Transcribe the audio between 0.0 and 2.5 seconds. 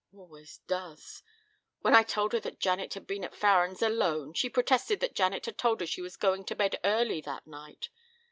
Always does. When I told her